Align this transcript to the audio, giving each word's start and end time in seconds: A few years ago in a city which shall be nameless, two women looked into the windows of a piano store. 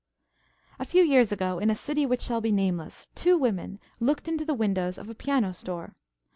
A 0.79 0.85
few 0.85 1.03
years 1.03 1.31
ago 1.31 1.59
in 1.59 1.69
a 1.69 1.75
city 1.75 2.07
which 2.07 2.21
shall 2.21 2.41
be 2.41 2.51
nameless, 2.51 3.07
two 3.13 3.37
women 3.37 3.79
looked 3.99 4.27
into 4.27 4.43
the 4.45 4.55
windows 4.55 4.97
of 4.97 5.09
a 5.09 5.13
piano 5.13 5.53
store. 5.53 5.93